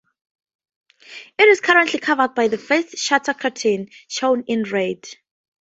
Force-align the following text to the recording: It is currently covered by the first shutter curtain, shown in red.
It 1.37 1.47
is 1.47 1.61
currently 1.61 1.99
covered 1.99 2.33
by 2.33 2.47
the 2.47 2.57
first 2.57 2.97
shutter 2.97 3.35
curtain, 3.35 3.89
shown 4.07 4.41
in 4.47 4.63
red. 4.63 5.05